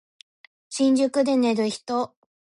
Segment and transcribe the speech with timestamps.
[0.71, 2.15] 新宿で寝る人